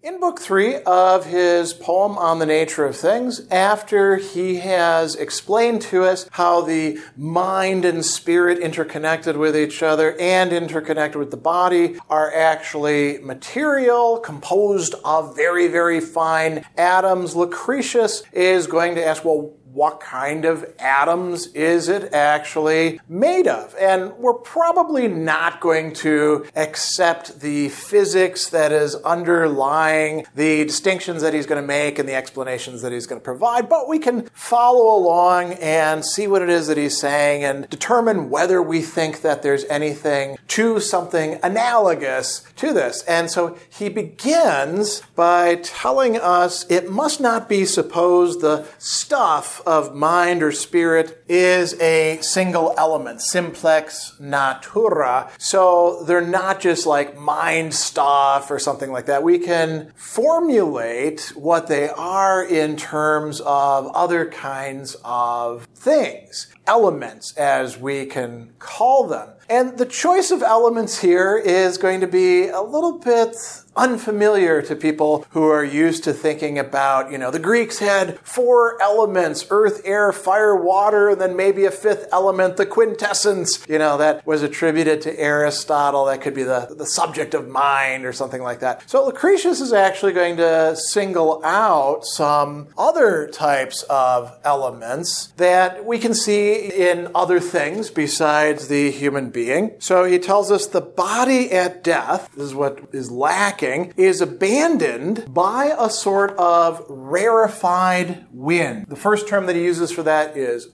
[0.00, 5.82] In book three of his poem on the nature of things, after he has explained
[5.82, 11.36] to us how the mind and spirit interconnected with each other and interconnected with the
[11.36, 19.24] body are actually material composed of very, very fine atoms, Lucretius is going to ask,
[19.24, 23.72] well, what kind of atoms is it actually made of?
[23.80, 31.32] And we're probably not going to accept the physics that is underlying the distinctions that
[31.32, 34.28] he's going to make and the explanations that he's going to provide, but we can
[34.34, 39.20] follow along and see what it is that he's saying and determine whether we think
[39.20, 43.04] that there's anything to something analogous to this.
[43.04, 49.94] And so he begins by telling us it must not be supposed the stuff of
[49.94, 55.30] mind or spirit is a single element, simplex natura.
[55.38, 59.22] So they're not just like mind stuff or something like that.
[59.22, 67.78] We can formulate what they are in terms of other kinds of things, elements as
[67.78, 69.30] we can call them.
[69.50, 73.34] And the choice of elements here is going to be a little bit
[73.74, 78.80] unfamiliar to people who are used to thinking about, you know, the Greeks had four
[78.82, 83.98] elements, earth, air, fire, water, and then maybe a fifth element, the quintessence, you know,
[83.98, 86.04] that was attributed to Aristotle.
[86.04, 88.88] That could be the, the subject of mind or something like that.
[88.88, 95.98] So Lucretius is actually going to single out some other types of elements that we
[95.98, 99.72] can see in other things besides the human being.
[99.80, 105.34] So he tells us the body at death, this is what is lacking is abandoned
[105.34, 108.86] by a sort of rarefied wind.
[108.86, 110.68] The first term that he uses for that is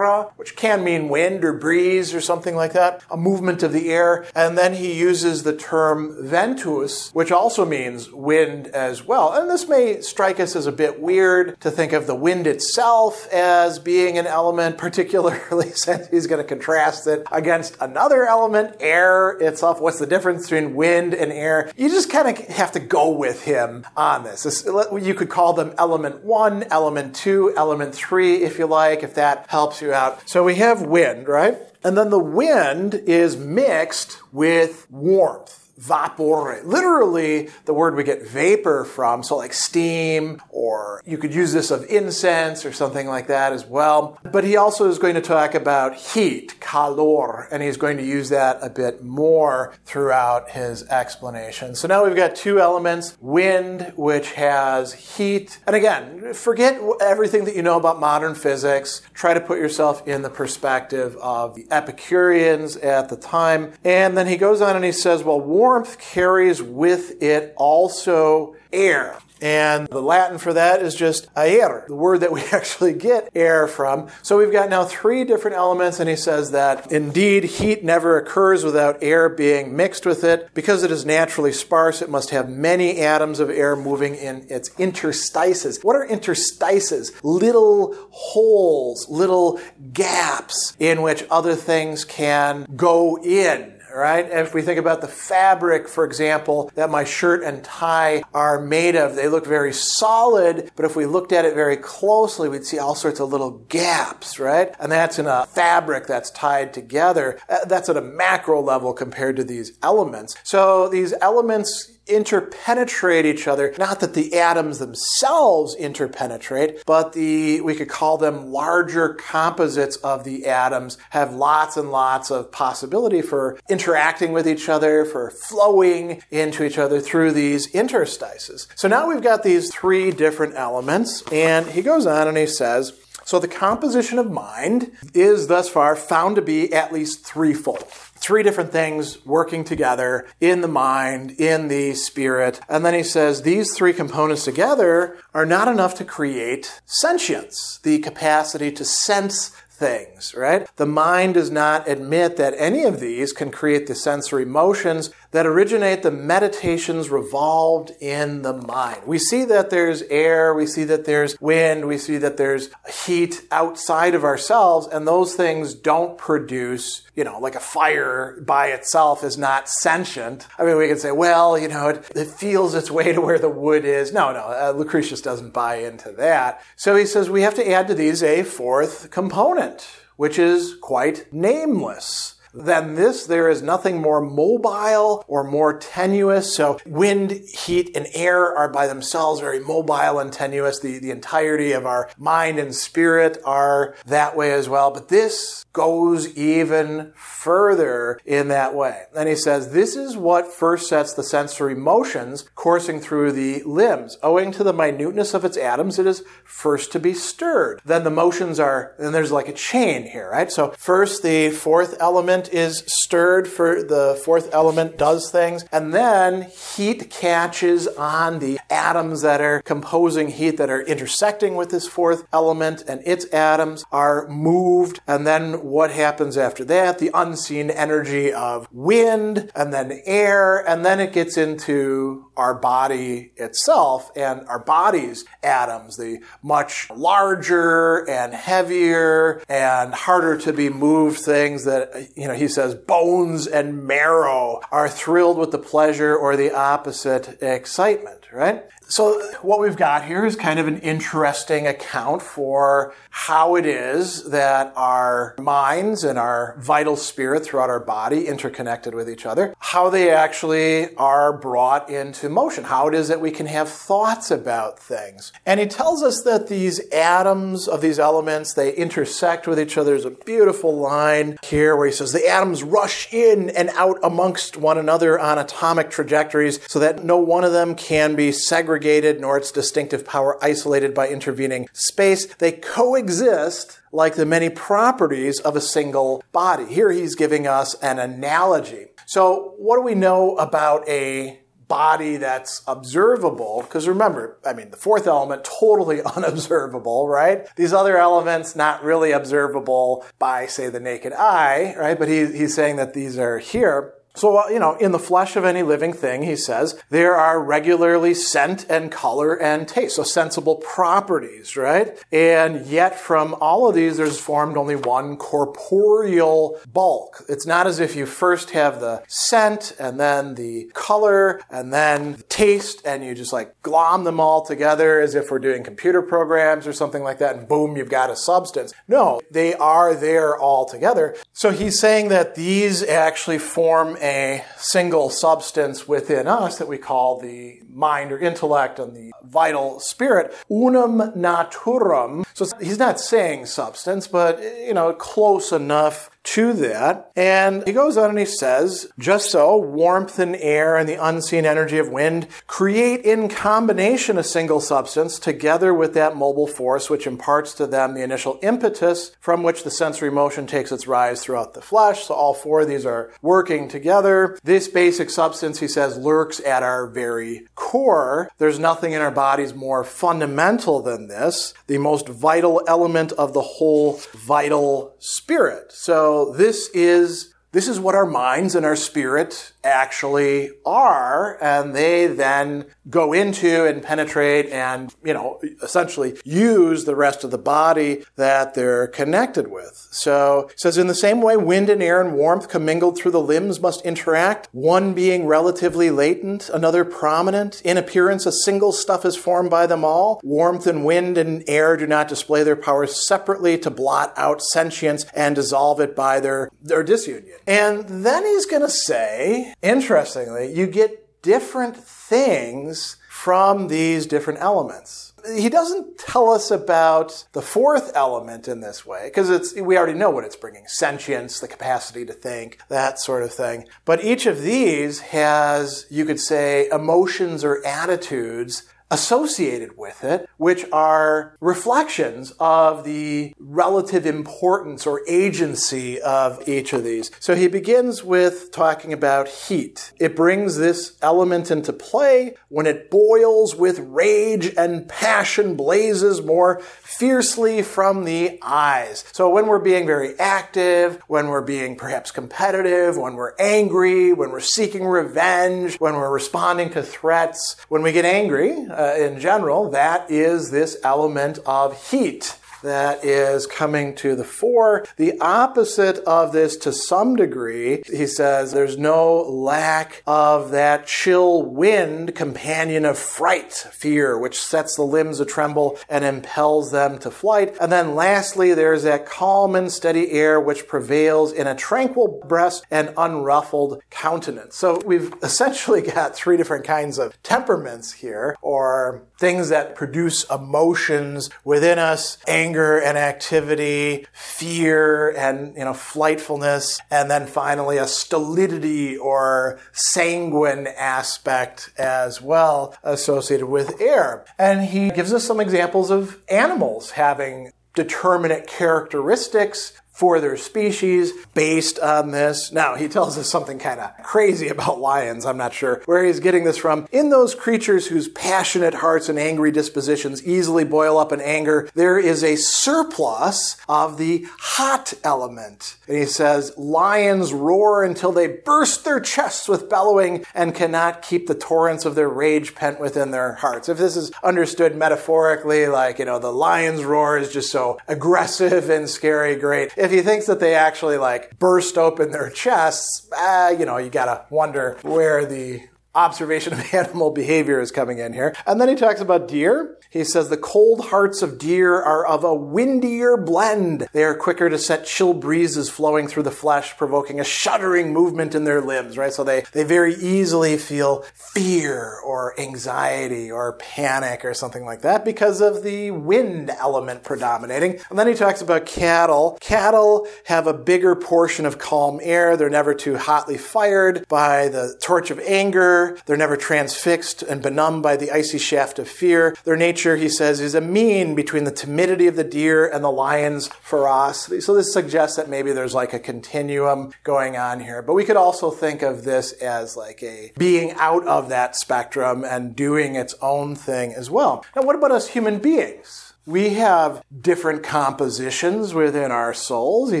[0.36, 4.26] which can mean wind or breeze or something like that, a movement of the air.
[4.34, 9.32] And then he uses the term ventus, which also means wind as well.
[9.32, 13.26] And this may strike us as a bit weird to think of the wind itself
[13.32, 19.30] as being an element, particularly since he's going to contrast it against another element, air
[19.40, 19.80] itself.
[19.80, 21.70] What's the difference between wind and air?
[21.76, 24.64] You just kind of have to go with him on this.
[24.66, 29.46] You could call them element one, element two, element three, if you like, if that
[29.48, 30.28] helps you out.
[30.28, 31.58] So we have wind, right?
[31.82, 36.64] And then the wind is mixed with warmth vapore.
[36.64, 41.70] Literally, the word we get vapor from, so like steam, or you could use this
[41.70, 44.18] of incense or something like that as well.
[44.24, 48.28] But he also is going to talk about heat, calor, and he's going to use
[48.28, 51.74] that a bit more throughout his explanation.
[51.74, 55.58] So now we've got two elements wind, which has heat.
[55.66, 59.02] And again, forget everything that you know about modern physics.
[59.12, 63.72] Try to put yourself in the perspective of the Epicureans at the time.
[63.84, 69.16] And then he goes on and he says, well, warmth carries with it also air.
[69.40, 73.66] And the Latin for that is just aer, the word that we actually get air
[73.66, 74.08] from.
[74.20, 78.62] So we've got now three different elements, and he says that indeed heat never occurs
[78.62, 80.50] without air being mixed with it.
[80.52, 84.70] Because it is naturally sparse, it must have many atoms of air moving in its
[84.78, 85.78] interstices.
[85.82, 87.10] What are interstices?
[87.22, 89.58] Little holes, little
[89.94, 94.28] gaps in which other things can go in right?
[94.28, 98.96] If we think about the fabric, for example, that my shirt and tie are made
[98.96, 102.78] of, they look very solid, but if we looked at it very closely, we'd see
[102.78, 104.74] all sorts of little gaps, right?
[104.80, 107.38] And that's in a fabric that's tied together.
[107.48, 110.34] Uh, that's at a macro level compared to these elements.
[110.42, 113.74] So these elements interpenetrate each other.
[113.78, 120.24] Not that the atoms themselves interpenetrate, but the, we could call them larger composites of
[120.24, 126.22] the atoms have lots and lots of possibility for interacting with each other, for flowing
[126.30, 128.68] into each other through these interstices.
[128.74, 132.92] So now we've got these three different elements, and he goes on and he says,
[133.24, 137.84] so the composition of mind is thus far found to be at least threefold
[138.16, 142.60] three different things working together in the mind, in the spirit.
[142.68, 147.98] And then he says these three components together are not enough to create sentience, the
[147.98, 150.68] capacity to sense things, right?
[150.76, 155.46] The mind does not admit that any of these can create the sensory motions that
[155.46, 159.00] originate the meditations revolved in the mind.
[159.04, 162.70] We see that there's air, we see that there's wind, we see that there's
[163.04, 168.68] heat outside of ourselves, and those things don't produce, you know, like a fire by
[168.68, 170.46] itself is not sentient.
[170.56, 173.40] I mean, we could say, well, you know, it, it feels its way to where
[173.40, 174.12] the wood is.
[174.12, 176.62] No, no, uh, Lucretius doesn't buy into that.
[176.76, 181.32] So he says we have to add to these a fourth component, which is quite
[181.32, 186.54] nameless than this, there is nothing more mobile or more tenuous.
[186.54, 190.80] So wind, heat, and air are by themselves very mobile and tenuous.
[190.80, 194.90] The, the entirety of our mind and spirit are that way as well.
[194.90, 199.02] But this goes even further in that way.
[199.16, 204.16] And he says, this is what first sets the sensory motions coursing through the limbs.
[204.22, 207.80] Owing to the minuteness of its atoms, it is first to be stirred.
[207.84, 210.50] Then the motions are, and there's like a chain here, right?
[210.50, 212.00] So first the fourth
[212.44, 218.58] element is stirred for the fourth element does things, and then heat catches on the
[218.70, 223.84] atoms that are composing heat that are intersecting with this fourth element, and its atoms
[223.92, 226.98] are moved, and then what happens after that?
[226.98, 233.32] The unseen energy of wind and then air, and then it gets into our body
[233.36, 241.20] itself and our body's atoms, the much larger and heavier and harder to be moved
[241.20, 246.36] things that, you know, he says bones and marrow are thrilled with the pleasure or
[246.36, 248.64] the opposite excitement, right?
[248.86, 254.24] So, what we've got here is kind of an interesting account for how it is
[254.30, 259.88] that our minds and our vital spirit throughout our body interconnected with each other, how
[259.88, 264.78] they actually are brought into motion, how it is that we can have thoughts about
[264.78, 265.32] things.
[265.46, 269.92] And he tells us that these atoms of these elements, they intersect with each other.
[269.92, 274.58] There's a beautiful line here where he says the atoms rush in and out amongst
[274.58, 279.20] one another on atomic trajectories so that no one of them can be segregated segregated
[279.20, 282.26] nor its distinctive power isolated by intervening space.
[282.34, 286.66] They coexist like the many properties of a single body.
[286.66, 288.86] Here he's giving us an analogy.
[289.06, 291.38] So, what do we know about a
[291.68, 293.62] body that's observable?
[293.62, 297.46] Because remember, I mean, the fourth element, totally unobservable, right?
[297.54, 301.98] These other elements, not really observable by, say, the naked eye, right?
[301.98, 303.94] But he, he's saying that these are here.
[304.16, 307.42] So, uh, you know, in the flesh of any living thing, he says, there are
[307.42, 309.96] regularly scent and color and taste.
[309.96, 311.98] So sensible properties, right?
[312.12, 317.24] And yet from all of these, there's formed only one corporeal bulk.
[317.28, 322.12] It's not as if you first have the scent and then the color and then
[322.12, 326.02] the taste and you just like glom them all together as if we're doing computer
[326.02, 328.72] programs or something like that and boom, you've got a substance.
[328.86, 331.16] No, they are there all together.
[331.32, 337.18] So he's saying that these actually form a single substance within us that we call
[337.18, 342.24] the mind or intellect and the vital spirit, unum naturam.
[342.34, 347.12] So he's not saying substance, but, you know, close enough to that.
[347.14, 351.44] And he goes on and he says, just so, warmth and air and the unseen
[351.44, 357.06] energy of wind create in combination a single substance together with that mobile force which
[357.06, 361.54] imparts to them the initial impetus from which the sensory motion takes its rise throughout
[361.54, 362.04] the flesh.
[362.06, 364.38] So all four of these are working together.
[364.42, 368.30] This basic substance, he says, lurks at our very core.
[368.38, 373.42] There's nothing in our bodies more fundamental than this, the most vital element of the
[373.42, 375.70] whole vital spirit.
[375.70, 382.06] So this is this is what our minds and our spirit actually are, and they
[382.06, 388.04] then go into and penetrate and, you know, essentially use the rest of the body
[388.16, 389.88] that they're connected with.
[389.92, 393.22] So it says, in the same way, wind and air and warmth commingled through the
[393.22, 397.62] limbs must interact, one being relatively latent, another prominent.
[397.62, 400.20] In appearance, a single stuff is formed by them all.
[400.22, 405.06] Warmth and wind and air do not display their powers separately to blot out sentience
[405.14, 407.38] and dissolve it by their, their disunion.
[407.46, 415.12] And then he's going to say, interestingly, you get different things from these different elements.
[415.34, 419.98] He doesn't tell us about the fourth element in this way, because it's, we already
[419.98, 420.66] know what it's bringing.
[420.66, 423.66] Sentience, the capacity to think, that sort of thing.
[423.86, 430.64] But each of these has, you could say, emotions or attitudes associated with it, which
[430.72, 437.10] are reflections of the relative importance or agency of each of these.
[437.18, 439.92] So he begins with talking about heat.
[439.98, 446.60] It brings this element into play when it boils with rage and passion blazes more
[446.60, 449.04] fiercely from the eyes.
[449.12, 454.30] So when we're being very active, when we're being perhaps competitive, when we're angry, when
[454.30, 459.18] we're seeking revenge, when we're responding to threats, when we get angry uh, Uh, in
[459.18, 464.84] general, that is this element of heat that is coming to the fore.
[464.96, 471.42] The opposite of this to some degree, he says there's no lack of that chill
[471.42, 477.10] wind, companion of fright, fear, which sets the limbs a tremble and impels them to
[477.10, 477.56] flight.
[477.60, 482.64] And then lastly, there's that calm and steady air which prevails in a tranquil breast
[482.70, 484.56] and unruffled countenance.
[484.56, 491.30] So we've essentially got three different kinds of temperaments here, or things that produce emotions
[491.44, 498.98] within us, anger, and activity, fear and, you know, flightfulness, and then finally a stolidity
[498.98, 504.26] or sanguine aspect as well associated with air.
[504.38, 511.78] And he gives us some examples of animals having determinate characteristics for their species based
[511.78, 512.50] on this.
[512.50, 515.24] Now, he tells us something kind of crazy about lions.
[515.24, 516.88] I'm not sure where he's getting this from.
[516.90, 521.96] In those creatures whose passionate hearts and angry dispositions easily boil up in anger, there
[521.96, 525.76] is a surplus of the hot element.
[525.86, 531.28] And he says, lions roar until they burst their chests with bellowing and cannot keep
[531.28, 533.68] the torrents of their rage pent within their hearts.
[533.68, 538.68] If this is understood metaphorically, like, you know, the lion's roar is just so aggressive
[538.68, 543.54] and scary, great if he thinks that they actually like burst open their chests, uh,
[543.56, 545.62] you know, you gotta wonder where the
[545.94, 548.34] observation of animal behavior is coming in here.
[548.46, 549.78] And then he talks about deer.
[549.90, 553.86] He says the cold hearts of deer are of a windier blend.
[553.92, 558.34] They are quicker to set chill breezes flowing through the flesh, provoking a shuddering movement
[558.34, 559.12] in their limbs, right?
[559.12, 565.04] So they, they very easily feel fear or anxiety or panic or something like that
[565.04, 567.78] because of the wind element predominating.
[567.88, 569.38] And then he talks about cattle.
[569.40, 572.36] Cattle have a bigger portion of calm air.
[572.36, 577.82] They're never too hotly fired by the torch of anger they're never transfixed and benumbed
[577.82, 579.36] by the icy shaft of fear.
[579.44, 582.90] Their nature, he says, is a mean between the timidity of the deer and the
[582.90, 584.40] lion's ferocity.
[584.40, 587.82] So this suggests that maybe there's like a continuum going on here.
[587.82, 592.24] But we could also think of this as like a being out of that spectrum
[592.24, 594.44] and doing its own thing as well.
[594.56, 596.13] Now, what about us human beings?
[596.26, 599.92] We have different compositions within our souls.
[599.92, 600.00] He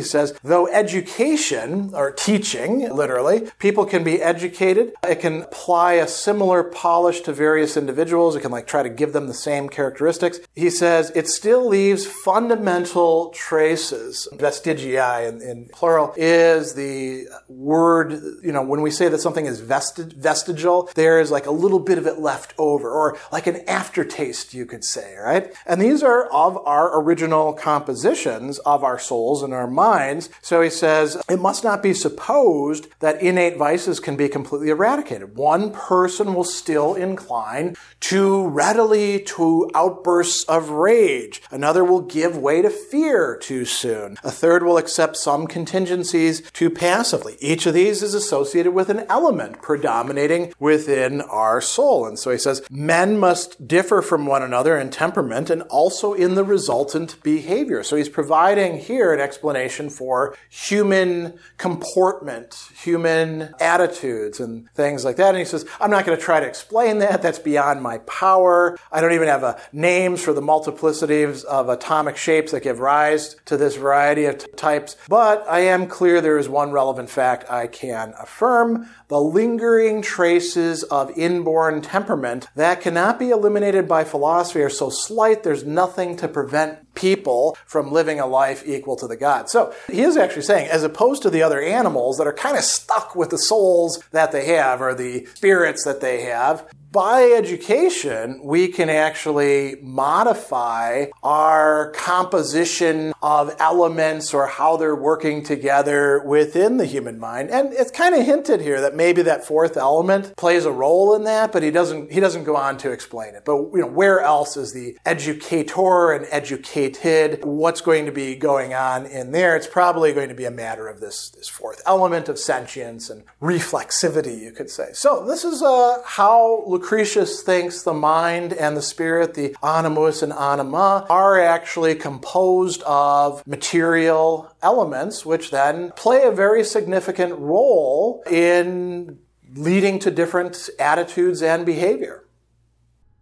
[0.00, 4.94] says, though education, or teaching, literally, people can be educated.
[5.06, 8.36] It can apply a similar polish to various individuals.
[8.36, 10.40] It can like try to give them the same characteristics.
[10.54, 14.26] He says, it still leaves fundamental traces.
[14.32, 18.12] Vestigii in, in plural is the word,
[18.42, 21.80] you know, when we say that something is vestig- vestigial, there is like a little
[21.80, 25.52] bit of it left over, or like an aftertaste, you could say, right?
[25.66, 30.30] And these are of our original compositions of our souls and our minds.
[30.42, 35.36] So he says, it must not be supposed that innate vices can be completely eradicated.
[35.36, 41.42] One person will still incline too readily to outbursts of rage.
[41.50, 44.16] Another will give way to fear too soon.
[44.22, 47.36] A third will accept some contingencies too passively.
[47.40, 52.06] Each of these is associated with an element predominating within our soul.
[52.06, 56.22] And so he says, men must differ from one another in temperament and also also
[56.22, 57.82] in the resultant behavior.
[57.82, 65.30] So he's providing here an explanation for human comportment, human attitudes, and things like that.
[65.30, 67.22] And he says, I'm not going to try to explain that.
[67.22, 68.78] That's beyond my power.
[68.92, 73.56] I don't even have names for the multiplicities of atomic shapes that give rise to
[73.56, 74.96] this variety of types.
[75.08, 78.88] But I am clear there is one relevant fact I can affirm.
[79.08, 85.42] The lingering traces of inborn temperament that cannot be eliminated by philosophy are so slight
[85.42, 89.48] there's nothing nothing to prevent people from living a life equal to the God.
[89.48, 92.64] So he is actually saying, as opposed to the other animals that are kind of
[92.64, 98.40] stuck with the souls that they have or the spirits that they have, by education,
[98.44, 106.86] we can actually modify our composition of elements or how they're working together within the
[106.86, 107.50] human mind.
[107.50, 111.24] And it's kind of hinted here that maybe that fourth element plays a role in
[111.24, 113.44] that, but he doesn't, he doesn't go on to explain it.
[113.44, 118.72] But, you know, where else is the educator and educated what's going to be going
[118.72, 119.56] on in there.
[119.56, 123.24] It's probably going to be a matter of this, this fourth element of sentience and
[123.42, 124.90] reflexivity, you could say.
[124.92, 130.34] So this is uh, how Lucretius thinks the mind and the spirit, the animus and
[130.34, 139.18] anima, are actually composed of material elements, which then play a very significant role in
[139.54, 142.26] leading to different attitudes and behavior.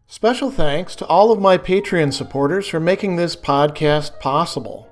[0.09, 4.92] Special thanks to all of my Patreon supporters for making this podcast possible.